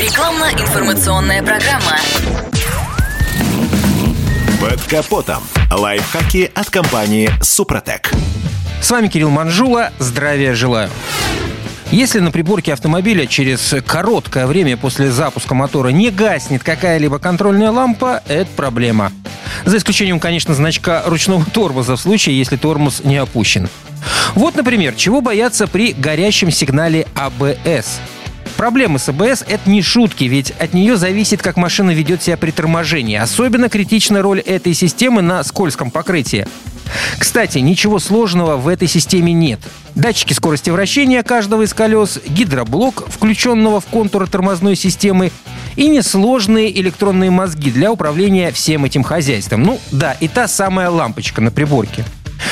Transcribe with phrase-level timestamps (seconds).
[0.00, 1.98] Рекламно-информационная программа.
[4.58, 5.42] Под капотом.
[5.70, 8.10] Лайфхаки от компании «Супротек».
[8.80, 9.92] С вами Кирилл Манжула.
[9.98, 10.88] Здравия желаю.
[11.90, 18.22] Если на приборке автомобиля через короткое время после запуска мотора не гаснет какая-либо контрольная лампа,
[18.26, 19.12] это проблема.
[19.66, 23.68] За исключением, конечно, значка ручного тормоза в случае, если тормоз не опущен.
[24.34, 28.00] Вот, например, чего бояться при горящем сигнале АБС.
[28.60, 32.50] Проблемы с АБС— это не шутки, ведь от нее зависит, как машина ведет себя при
[32.50, 33.16] торможении.
[33.16, 36.46] Особенно критична роль этой системы на скользком покрытии.
[37.18, 39.60] Кстати, ничего сложного в этой системе нет.
[39.94, 45.32] Датчики скорости вращения каждого из колес, гидроблок, включенного в контур тормозной системы,
[45.76, 49.62] и несложные электронные мозги для управления всем этим хозяйством.
[49.62, 52.04] Ну да, и та самая лампочка на приборке.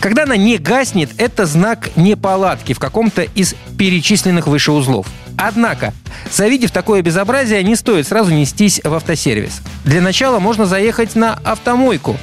[0.00, 5.06] Когда она не гаснет, это знак неполадки в каком-то из перечисленных выше узлов.
[5.40, 5.94] Однако,
[6.30, 9.62] завидев такое безобразие, не стоит сразу нестись в автосервис.
[9.84, 12.18] Для начала можно заехать на автомойку.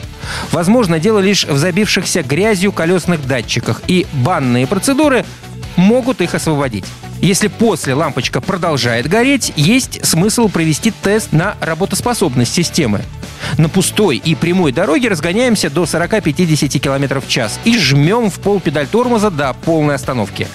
[0.51, 5.25] Возможно, дело лишь в забившихся грязью колесных датчиках, и банные процедуры
[5.77, 6.85] могут их освободить.
[7.19, 13.01] Если после лампочка продолжает гореть, есть смысл провести тест на работоспособность системы.
[13.57, 18.59] На пустой и прямой дороге разгоняемся до 40-50 км в час и жмем в пол
[18.59, 20.47] педаль тормоза до полной остановки.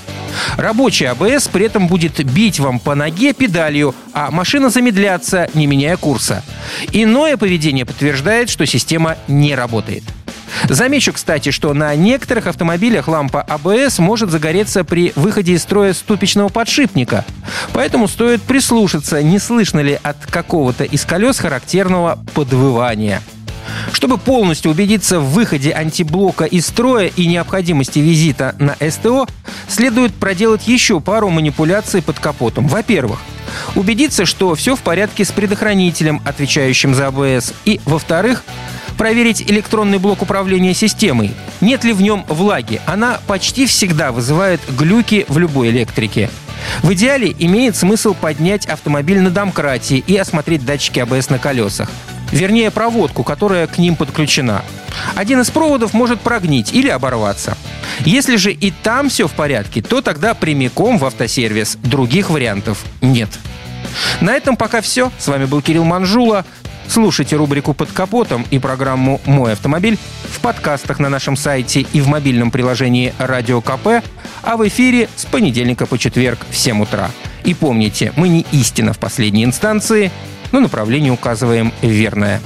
[0.57, 5.97] Рабочий АБС при этом будет бить вам по ноге педалью, а машина замедляться, не меняя
[5.97, 6.43] курса.
[6.93, 10.05] Иное поведение подтверждает, что система не работает.
[10.69, 16.49] Замечу, кстати, что на некоторых автомобилях лампа АБС может загореться при выходе из строя ступичного
[16.49, 17.25] подшипника.
[17.73, 23.23] Поэтому стоит прислушаться, не слышно ли от какого-то из колес характерного подвывания.
[23.93, 29.29] Чтобы полностью убедиться в выходе антиблока из строя и необходимости визита на СТО,
[29.69, 32.67] следует проделать еще пару манипуляций под капотом.
[32.67, 33.21] Во-первых,
[33.75, 37.53] убедиться, что все в порядке с предохранителем, отвечающим за АБС.
[37.65, 38.43] И, во-вторых,
[38.97, 41.33] проверить электронный блок управления системой.
[41.61, 42.81] Нет ли в нем влаги?
[42.87, 46.31] Она почти всегда вызывает глюки в любой электрике.
[46.83, 51.91] В идеале имеет смысл поднять автомобиль на домкрате и осмотреть датчики АБС на колесах.
[52.33, 54.65] Вернее, проводку, которая к ним подключена.
[55.15, 57.57] Один из проводов может прогнить или оборваться.
[58.01, 61.77] Если же и там все в порядке, то тогда прямиком в автосервис.
[61.83, 63.29] Других вариантов нет.
[64.21, 65.13] На этом пока все.
[65.19, 66.45] С вами был Кирилл Манжула.
[66.89, 72.09] Слушайте рубрику «Под капотом» и программу «Мой автомобиль» в подкастах на нашем сайте и в
[72.09, 74.05] мобильном приложении «Радио КП»,
[74.43, 77.11] а в эфире с понедельника по четверг в 7 утра.
[77.45, 80.11] И помните, мы не истина в последней инстанции,
[80.53, 82.41] но направление указываем верное.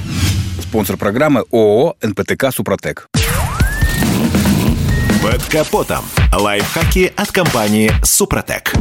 [0.62, 3.08] Спонсор программы ООО «НПТК Супротек».
[5.22, 6.04] Под капотом.
[6.32, 8.72] Лайфхаки от компании «Супротек».